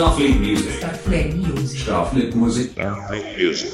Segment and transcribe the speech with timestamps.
[0.00, 0.76] Starfleet Music.
[0.78, 1.82] Starfleet Music.
[1.82, 2.70] Starfleet Music.
[2.70, 3.70] Starfleet Music.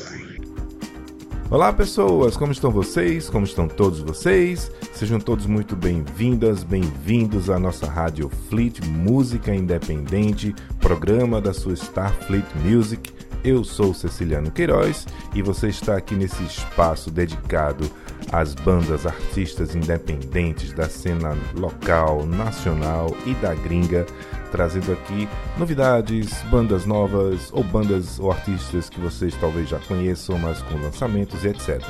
[1.48, 3.30] Olá pessoas, como estão vocês?
[3.30, 4.68] Como estão todos vocês?
[4.92, 12.46] Sejam todos muito bem-vindas, bem-vindos à nossa Rádio Fleet Música Independente, programa da sua Starfleet
[12.64, 13.12] Music.
[13.45, 17.88] Eu sou Ceciliano Queiroz e você está aqui nesse espaço dedicado
[18.32, 24.04] às bandas artistas independentes da cena local, nacional e da gringa,
[24.50, 25.28] trazendo aqui
[25.59, 31.45] novidades, bandas novas ou bandas ou artistas que vocês talvez já conheçam, mas com lançamentos
[31.45, 31.82] e etc.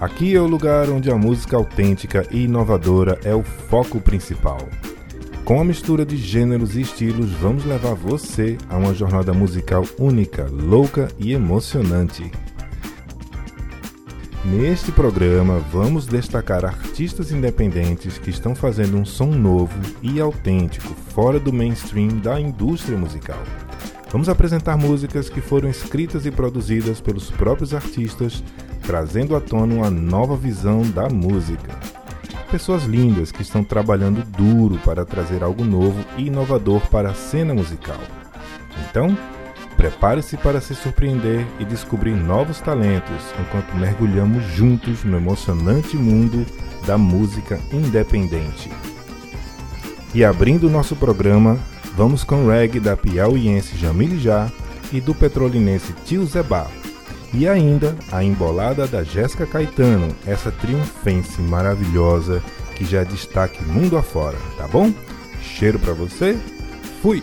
[0.00, 4.58] Aqui é o lugar onde a música autêntica e inovadora é o foco principal.
[5.44, 10.46] Com a mistura de gêneros e estilos, vamos levar você a uma jornada musical única,
[10.50, 12.30] louca e emocionante.
[14.44, 21.40] Neste programa, vamos destacar artistas independentes que estão fazendo um som novo e autêntico, fora
[21.40, 23.42] do mainstream da indústria musical.
[24.10, 28.42] Vamos apresentar músicas que foram escritas e produzidas pelos próprios artistas,
[28.82, 31.76] trazendo à tona uma nova visão da música
[32.50, 37.54] pessoas lindas que estão trabalhando duro para trazer algo novo e inovador para a cena
[37.54, 38.00] musical.
[38.88, 39.16] Então,
[39.78, 46.44] prepare-se para se surpreender e descobrir novos talentos enquanto mergulhamos juntos no emocionante mundo
[46.84, 48.68] da música independente.
[50.12, 51.56] E abrindo nosso programa,
[51.96, 54.50] vamos com reggae da piauiense Jamile Já
[54.92, 56.66] e do petrolinense Tio Zebá.
[57.32, 62.42] E ainda a embolada da Jéssica Caetano, essa triunfense maravilhosa
[62.74, 64.92] que já destaque mundo afora, tá bom?
[65.40, 66.36] Cheiro para você.
[67.00, 67.22] Fui.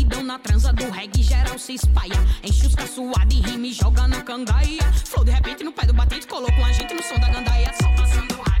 [0.00, 2.16] batidão na transa do reggae geral se espalha.
[2.42, 4.82] Enche os caçoados e joga na cangaia.
[5.04, 7.72] Flow de repente no pé do batente, colocou a gente no som da gandaia.
[7.74, 8.59] Só passando rádio.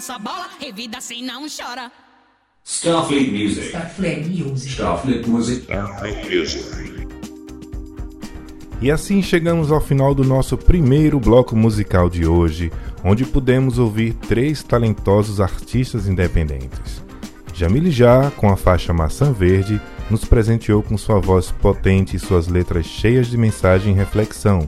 [0.00, 1.92] Passa a bola, revida assim não chora.
[2.64, 3.66] Starfleet Music.
[3.66, 4.72] Starfleet Music.
[4.72, 5.62] Starfleet Music.
[5.64, 7.06] Starfleet Music.
[8.80, 12.72] E assim chegamos ao final do nosso primeiro bloco musical de hoje,
[13.04, 17.04] onde pudemos ouvir três talentosos artistas independentes.
[17.52, 19.78] Jamile Já, com a faixa Maçã Verde,
[20.08, 24.66] nos presenteou com sua voz potente e suas letras cheias de mensagem e reflexão,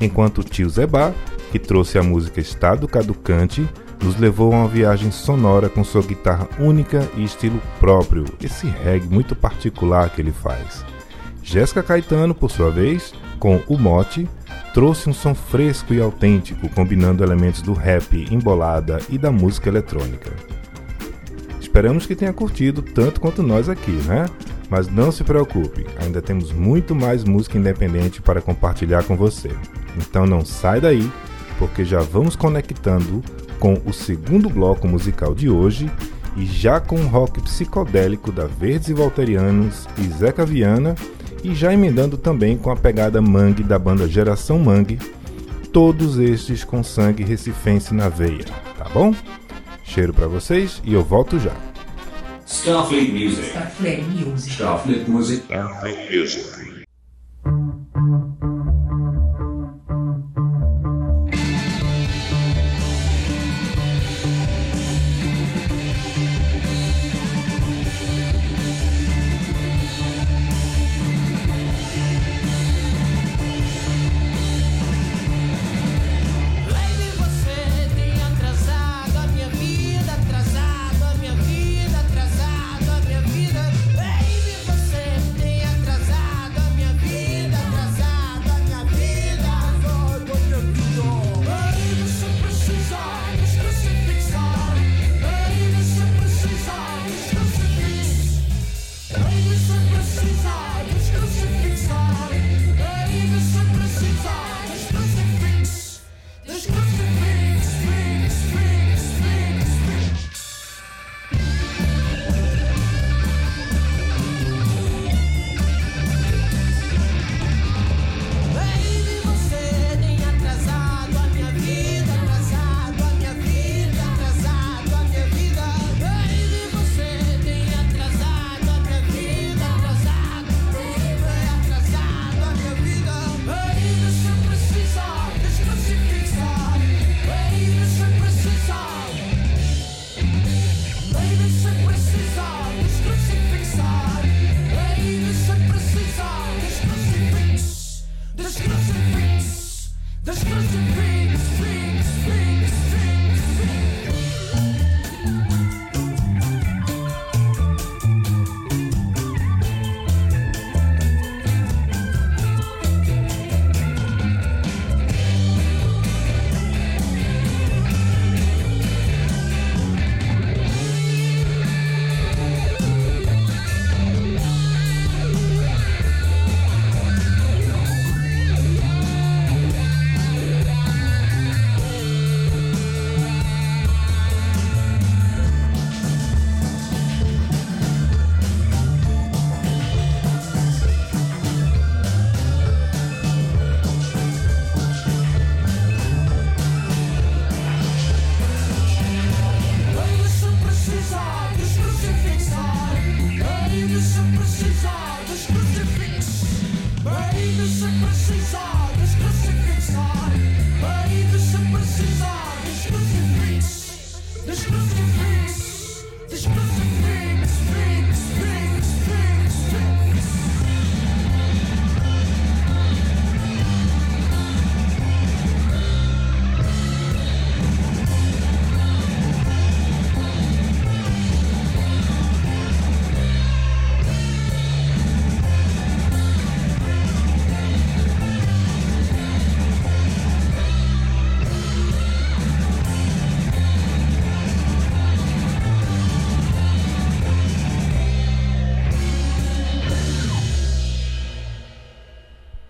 [0.00, 1.12] enquanto Tio Zebá,
[1.50, 3.68] que trouxe a música Estado Caducante,
[4.02, 9.08] nos levou a uma viagem sonora com sua guitarra única e estilo próprio, esse reggae
[9.08, 10.84] muito particular que ele faz.
[11.42, 14.28] Jéssica Caetano, por sua vez, com o mote,
[14.74, 20.30] trouxe um som fresco e autêntico, combinando elementos do rap, embolada e da música eletrônica.
[21.60, 24.26] Esperamos que tenha curtido tanto quanto nós aqui, né?
[24.70, 29.50] Mas não se preocupe, ainda temos muito mais música independente para compartilhar com você.
[29.96, 31.10] Então não sai daí,
[31.58, 33.22] porque já vamos conectando
[33.58, 35.90] com o segundo bloco musical de hoje
[36.36, 40.94] e já com o rock psicodélico da Verdes e Volterianos e Zeca Viana
[41.42, 44.98] e já emendando também com a pegada mangue da banda Geração Mangue,
[45.72, 48.44] todos estes com sangue recifense na veia,
[48.76, 49.14] tá bom?
[49.84, 51.52] Cheiro para vocês e eu volto já.
[52.46, 53.42] Starfleet Music.
[53.42, 54.52] Starfleet Music.
[54.52, 55.42] Starfleet Music.
[55.44, 56.57] Starfleet Music.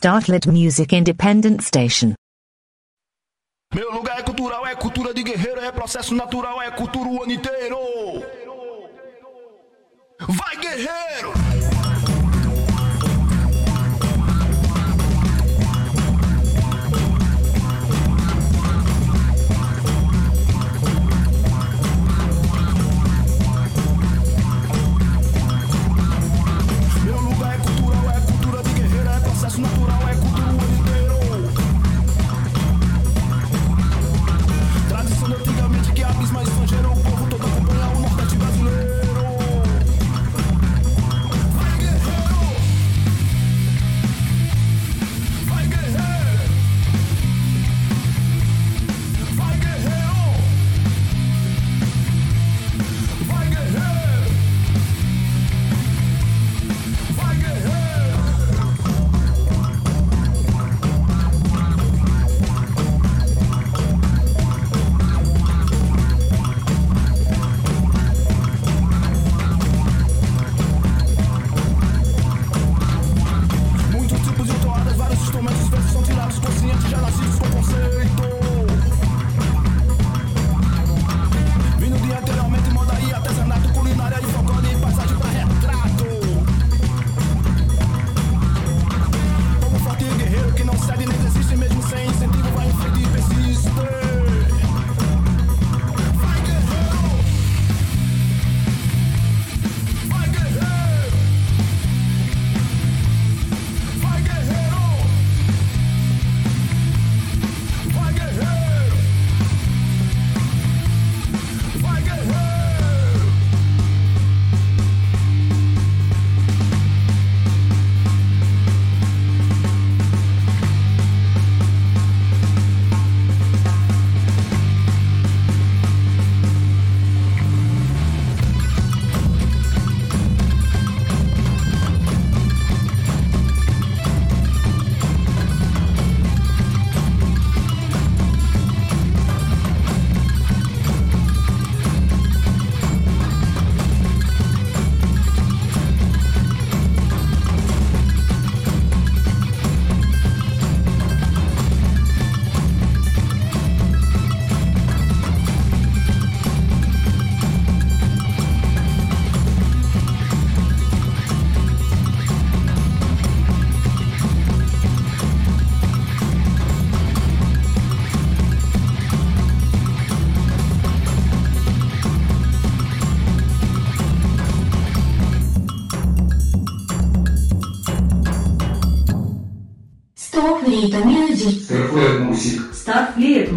[0.00, 2.14] Startlet Music Independent Station.
[3.74, 7.32] Meu lugar é cultural, é cultura de guerreiro, é processo natural, é cultura o ano
[7.32, 7.76] inteiro.
[10.26, 11.39] Vai, guerreiro!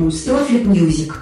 [0.04, 1.14] Music.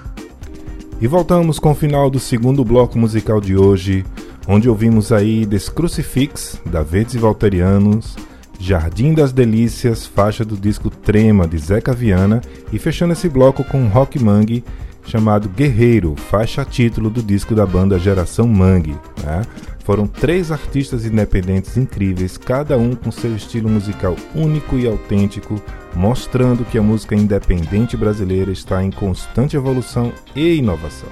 [0.99, 4.05] E voltamos com o final do segundo bloco musical de hoje,
[4.47, 8.15] onde ouvimos aí Des Crucifix, da Verdes e Volterianos,
[8.59, 12.41] Jardim das Delícias, faixa do disco Trema, de Zeca Viana,
[12.71, 14.63] e fechando esse bloco com Rock Mangue,
[15.05, 18.97] chamado Guerreiro, faixa título do disco da banda Geração Mangue.
[19.23, 19.41] Né?
[19.83, 25.61] Foram três artistas independentes incríveis, cada um com seu estilo musical único e autêntico,
[25.95, 31.09] mostrando que a música independente brasileira está em constante evolução e inovação.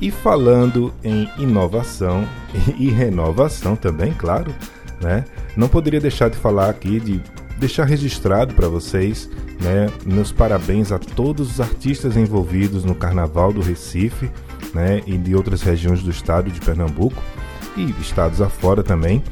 [0.00, 2.26] E falando em inovação
[2.78, 4.54] e renovação também, claro,
[5.00, 5.24] né?
[5.56, 7.20] Não poderia deixar de falar aqui de
[7.58, 9.28] deixar registrado para vocês,
[9.60, 14.30] né, meus parabéns a todos os artistas envolvidos no Carnaval do Recife,
[14.74, 17.22] né, e de outras regiões do estado de Pernambuco
[17.76, 19.22] e estados afora também,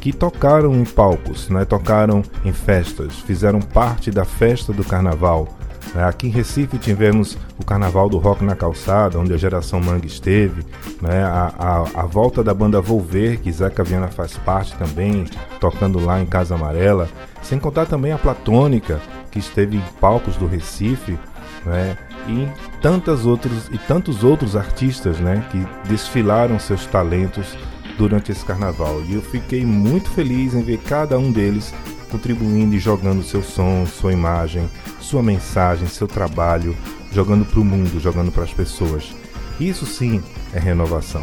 [0.00, 5.59] que tocaram em palcos, né, tocaram em festas, fizeram parte da festa do Carnaval.
[5.94, 6.04] Né.
[6.04, 10.64] Aqui em Recife tivemos o Carnaval do Rock na Calçada, onde a geração Mangue esteve,
[11.00, 15.26] né, a, a, a volta da banda Volver, que Zeca Viana faz parte também,
[15.58, 17.08] tocando lá em Casa Amarela,
[17.42, 19.00] sem contar também a Platônica,
[19.30, 21.18] que esteve em palcos do Recife,
[21.64, 21.96] né,
[22.28, 22.48] e
[22.80, 27.56] tantas outros e tantos outros artistas, né, que desfilaram seus talentos
[27.98, 29.02] durante esse carnaval.
[29.06, 31.74] E eu fiquei muito feliz em ver cada um deles
[32.10, 34.68] contribuindo e jogando seu som, sua imagem,
[35.00, 36.76] sua mensagem, seu trabalho,
[37.12, 39.14] jogando para o mundo, jogando para as pessoas.
[39.58, 41.22] Isso sim é renovação.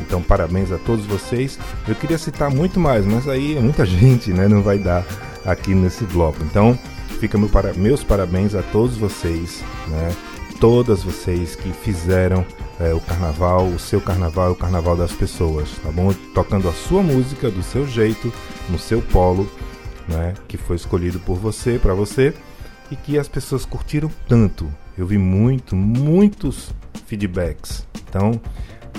[0.00, 1.58] Então, parabéns a todos vocês.
[1.86, 4.48] Eu queria citar muito mais, mas aí é muita gente, né?
[4.48, 5.04] Não vai dar
[5.44, 6.42] aqui nesse bloco.
[6.42, 6.78] Então,
[7.20, 7.72] fica meu para...
[7.74, 10.14] meus parabéns a todos vocês, né?
[10.60, 12.44] Todas vocês que fizeram
[12.80, 16.12] é, o carnaval, o seu carnaval, o carnaval das pessoas, tá bom?
[16.34, 18.32] Tocando a sua música do seu jeito,
[18.68, 19.48] no seu polo,
[20.08, 22.34] né, que foi escolhido por você, para você,
[22.90, 24.70] e que as pessoas curtiram tanto.
[24.96, 26.72] Eu vi muito, muitos
[27.06, 27.86] feedbacks.
[28.08, 28.40] Então,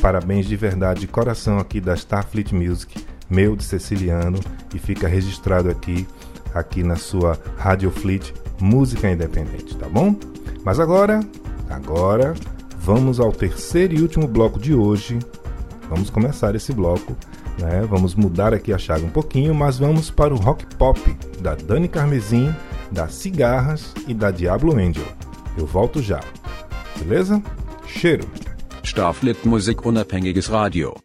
[0.02, 4.40] parabéns de verdade, de coração aqui da Starfleet Music, meu de Ceciliano,
[4.74, 6.08] e fica registrado aqui,
[6.54, 10.16] aqui na sua Rádio Fleet Música Independente, tá bom?
[10.64, 11.20] Mas agora,
[11.70, 12.34] agora,
[12.80, 15.20] vamos ao terceiro e último bloco de hoje.
[15.90, 17.16] Vamos começar esse bloco,
[17.58, 17.86] né?
[17.90, 21.00] Vamos mudar aqui a chave um pouquinho, mas vamos para o rock pop
[21.40, 22.54] da Dani Carmesim,
[22.92, 25.06] da Cigarras e da Diablo Angel.
[25.58, 26.20] Eu volto já.
[26.98, 27.42] Beleza?
[27.88, 28.28] Cheiro.
[28.84, 31.05] Starfleet Musik Unabhängiges Radio.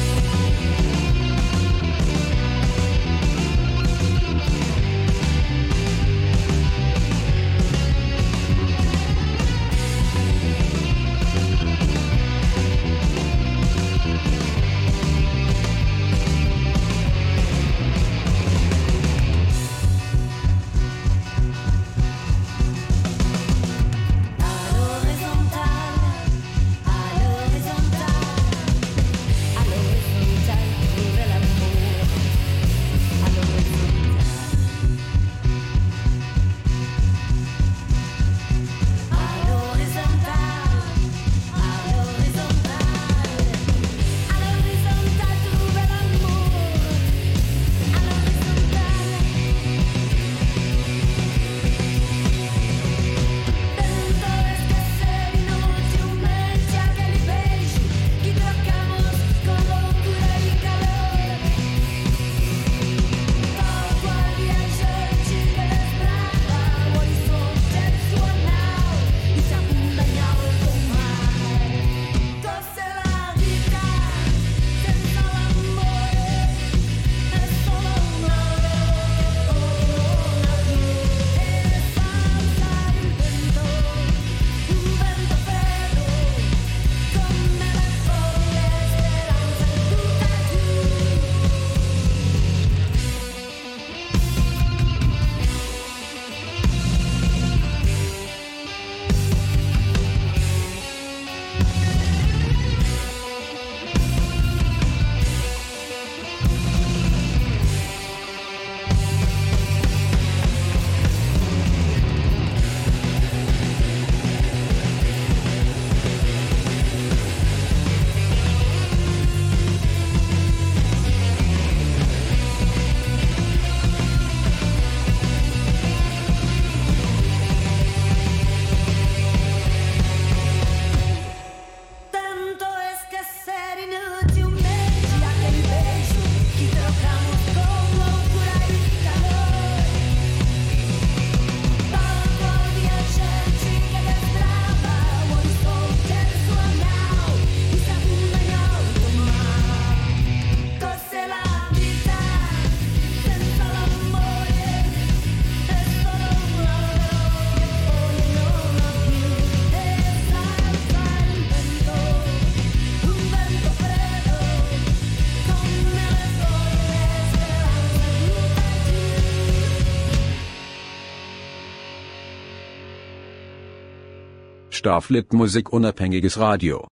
[174.81, 176.87] Starflit Musik unabhängiges Radio.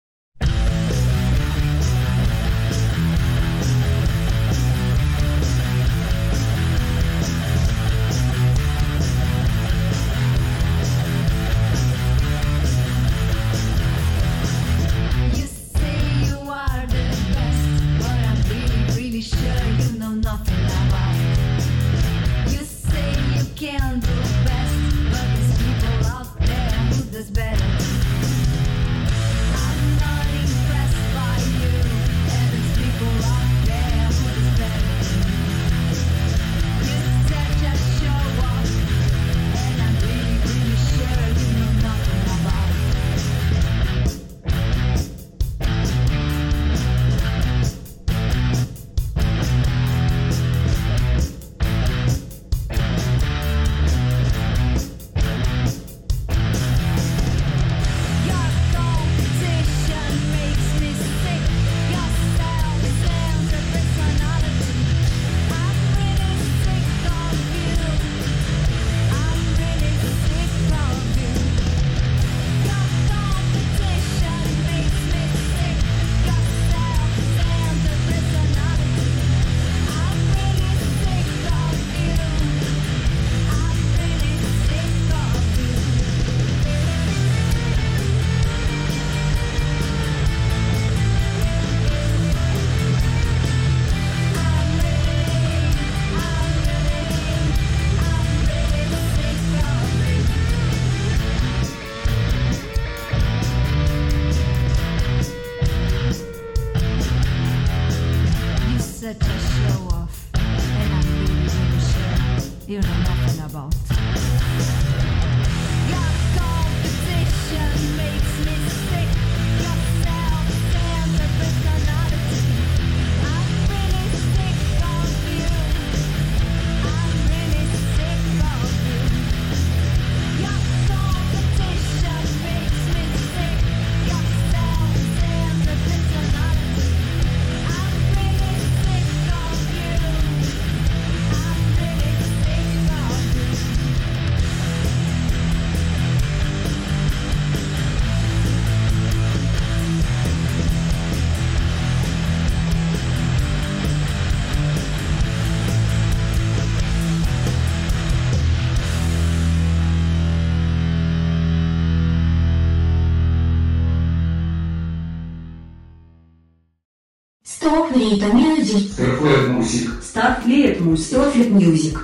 [171.51, 171.95] Music.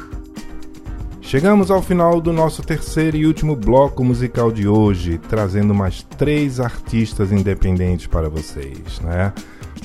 [1.23, 6.61] Chegamos ao final do nosso terceiro e último bloco musical de hoje, trazendo mais três
[6.61, 9.33] artistas independentes para vocês, né?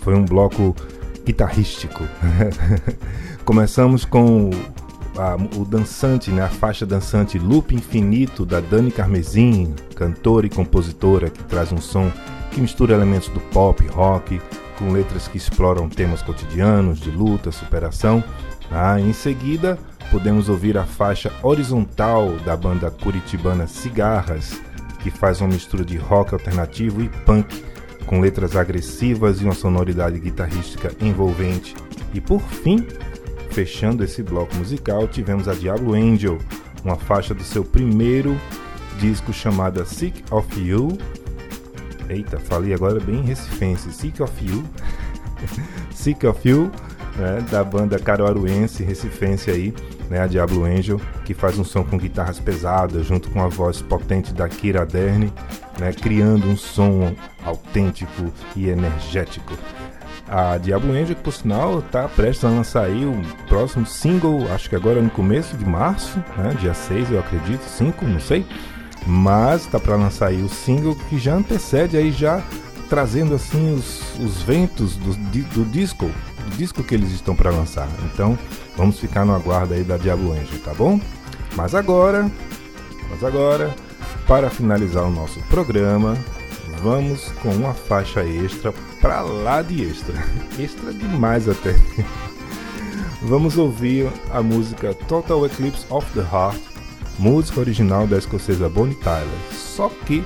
[0.01, 0.75] Foi um bloco
[1.25, 2.03] guitarrístico.
[3.45, 4.49] Começamos com
[5.17, 6.43] a- o dançante, né?
[6.43, 12.11] A faixa dançante Loop Infinito da Dani Carmesim, cantora e compositora que traz um som
[12.51, 14.41] que mistura elementos do pop, rock,
[14.79, 18.23] com letras que exploram temas cotidianos de luta, superação.
[18.71, 19.77] Ah, em seguida,
[20.09, 24.61] podemos ouvir a faixa horizontal da banda curitibana Cigarras,
[25.03, 27.63] que faz uma mistura de rock alternativo e punk,
[28.05, 31.75] com letras agressivas e uma sonoridade guitarrística envolvente.
[32.13, 32.87] E por fim,
[33.51, 36.37] fechando esse bloco musical, tivemos a Diablo Angel,
[36.83, 38.39] uma faixa do seu primeiro
[38.97, 40.97] disco chamada Sick of You.
[42.09, 44.63] Eita, falei agora bem recifense, Sick of You.
[45.93, 46.71] Sick of You,
[47.15, 49.73] né, da banda caruaruense, recifense aí,
[50.09, 53.81] né, a Diablo Angel, que faz um som com guitarras pesadas, junto com a voz
[53.81, 55.31] potente da Kira Derne,
[55.79, 57.13] né, criando um som
[57.45, 59.53] autêntico e energético.
[60.27, 64.67] A Diablo Angel, que por sinal, está prestes a lançar aí o próximo single, acho
[64.67, 68.45] que agora no começo de março, né, dia 6 eu acredito, 5, não sei,
[69.05, 72.43] mas está para lançar aí o single que já antecede aí já
[72.89, 77.87] trazendo assim os, os ventos do, do disco, do disco que eles estão para lançar.
[78.11, 78.37] Então,
[78.75, 80.99] vamos ficar no aguardo aí da Diablo Angel, tá bom?
[81.55, 82.29] Mas agora,
[83.09, 83.73] mas agora,
[84.27, 86.17] para finalizar o nosso programa,
[86.81, 90.15] vamos com uma faixa extra pra lá de extra.
[90.59, 91.75] Extra demais até.
[93.21, 96.61] Vamos ouvir a música Total Eclipse of the Heart,
[97.19, 100.23] música original da escocesa Bonnie Tyler, só que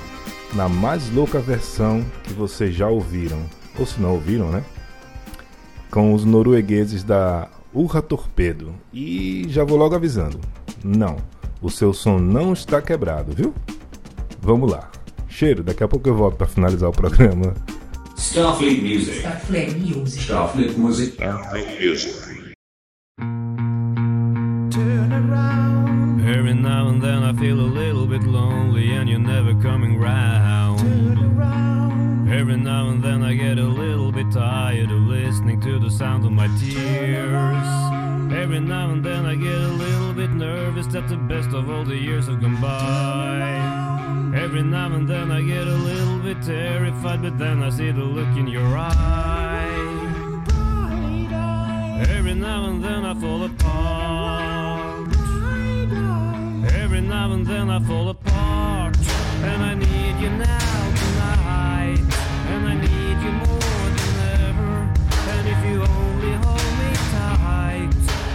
[0.54, 3.42] na mais louca versão que vocês já ouviram,
[3.78, 4.64] ou se não ouviram, né?
[5.90, 8.72] Com os noruegueses da Urra Torpedo.
[8.92, 10.40] E já vou logo avisando:
[10.84, 11.16] não,
[11.60, 13.52] o seu som não está quebrado, viu?
[14.40, 14.90] Vamos lá,
[15.28, 17.54] Cheiro, daqui a pouco eu volto para finalizar o programa.
[18.16, 19.18] Starfleet Music.
[19.18, 20.22] Starfleet Music.
[20.22, 21.12] Starfleet Music.
[21.12, 22.34] Starfleet Music.
[26.26, 30.80] Every now and then I feel a little bit lonely and you're never coming round.
[32.30, 36.24] Every now and then I get a little bit tired of listening to the sound
[36.24, 37.68] of my tears.
[38.32, 41.84] Every now and then I get a little bit nervous that the best of all
[41.84, 43.74] the years have gone by.
[44.34, 48.02] Every now and then I get a little bit terrified, but then I see the
[48.02, 49.68] look in your eye.
[52.08, 54.43] Every now and then I fall apart.
[56.94, 58.96] Every now and then I fall apart.
[59.42, 61.98] And I need you now tonight.
[62.52, 64.12] And I need you more than
[64.46, 64.74] ever.
[65.34, 67.90] And if you only hold me tight,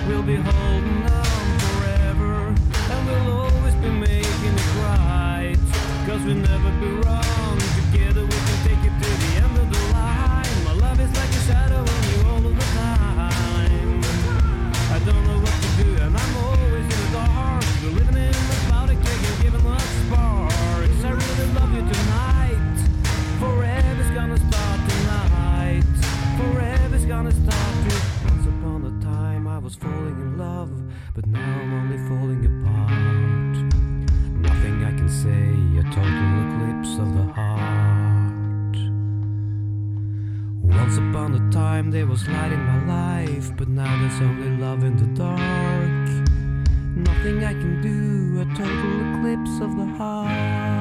[0.09, 2.53] we'll be holding on forever.
[2.91, 5.57] And we'll always be making it right.
[6.05, 7.57] Cause we'll never be wrong.
[7.79, 10.57] Together we can take it to the end of the line.
[10.65, 11.68] My love is like a shadow
[29.69, 30.71] was falling in love,
[31.13, 33.55] but now I'm only falling apart.
[34.47, 35.45] Nothing I can say,
[35.77, 38.77] a total eclipse of the heart.
[40.63, 44.83] Once upon a time there was light in my life, but now there's only love
[44.83, 46.09] in the dark.
[46.95, 50.78] Nothing I can do, a total eclipse of the heart.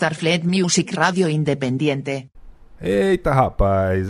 [0.02, 2.31] Starfleet Music Radio Independiente.
[2.84, 4.08] Eita rapaz,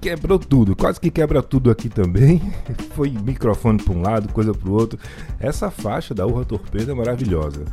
[0.00, 2.42] quebrou tudo, quase que quebra tudo aqui também.
[2.96, 4.98] Foi microfone para um lado, coisa para o outro.
[5.38, 7.64] Essa faixa da Urra Torpedo é maravilhosa.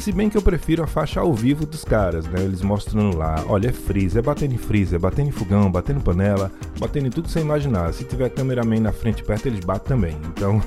[0.00, 2.42] Se bem que eu prefiro a faixa ao vivo dos caras, né?
[2.42, 5.98] Eles mostrando lá, olha, é freezer, é batendo em freezer, é batendo em fogão, batendo
[6.00, 7.92] em panela, batendo em tudo você imaginar.
[7.92, 10.16] Se tiver cameraman na frente perto, eles batem também.
[10.40, 10.58] Então,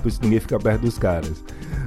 [0.00, 1.42] por isso ninguém fica perto dos caras.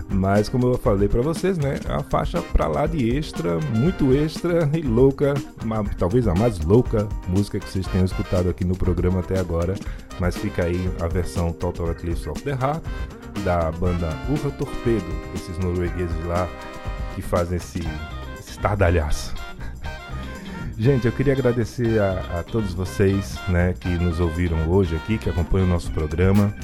[0.10, 1.80] Mas como eu falei pra vocês, né?
[1.88, 5.34] É uma faixa pra lá de extra, muito extra e louca,
[5.64, 9.74] uma- talvez a mais louca música que vocês tenham escutado aqui no programa até agora.
[10.20, 12.84] Mas fica aí a versão Total Eclipse of the Heart
[13.46, 16.46] da banda Urra Torpedo, esses noruegueses lá
[17.20, 17.82] que fazem esse,
[18.48, 19.36] estardalhaço.
[20.78, 25.30] Gente, eu queria agradecer a, a todos vocês né, que nos ouviram hoje aqui, que
[25.30, 26.56] acompanham o nosso programa,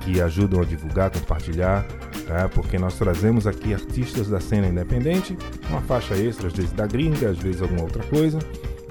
[0.00, 1.84] que ajudam a divulgar, compartilhar,
[2.26, 2.48] tá?
[2.48, 5.36] porque nós trazemos aqui artistas da cena independente,
[5.68, 8.38] uma faixa extra, às vezes da gringa, às vezes alguma outra coisa,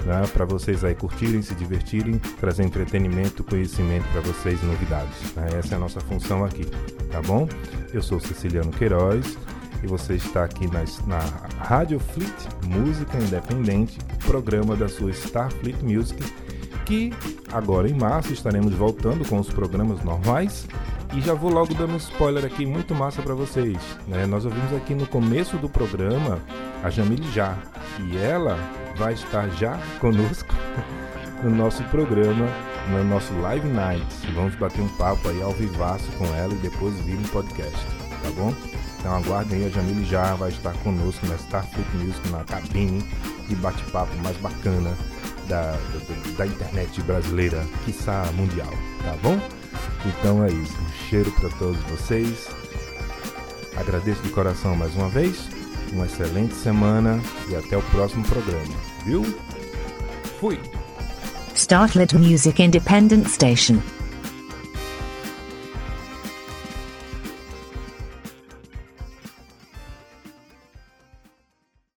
[0.04, 0.22] né?
[0.34, 5.34] para vocês aí curtirem, se divertirem, trazer entretenimento, conhecimento para vocês, novidades.
[5.34, 5.48] né?
[5.58, 6.66] Essa é a nossa função aqui,
[7.10, 7.48] tá bom?
[7.94, 9.38] Eu sou Ceciliano Queiroz
[9.82, 11.18] e você está aqui na, na
[11.64, 16.22] Rádio Fleet Música Independente, programa da sua Starfleet Music,
[16.84, 17.12] que
[17.52, 20.66] agora em março estaremos voltando com os programas normais.
[21.14, 23.78] E já vou logo dando um spoiler aqui muito massa para vocês.
[24.06, 24.26] Né?
[24.26, 26.38] Nós ouvimos aqui no começo do programa
[26.82, 27.56] a Jamile Já.
[27.98, 28.58] E ela
[28.96, 30.54] vai estar já conosco
[31.42, 32.46] no nosso programa,
[32.90, 34.06] no nosso Live Night.
[34.34, 37.86] Vamos bater um papo aí ao vivaço com ela e depois vir um podcast,
[38.22, 38.52] tá bom?
[38.98, 43.02] Então aguardem a Jamile Já vai estar conosco na Starfleet Music, na cabine
[43.48, 44.96] de bate-papo mais bacana
[45.48, 48.72] da, da, da internet brasileira, quiçá mundial,
[49.02, 49.40] tá bom?
[50.04, 52.48] Então é isso, um cheiro para todos vocês.
[53.76, 55.48] Agradeço de coração mais uma vez.
[55.92, 57.18] Uma excelente semana
[57.48, 58.74] e até o próximo programa,
[59.06, 59.24] viu?
[60.38, 60.60] Fui!
[61.54, 63.80] Starfleet Music Independent Station.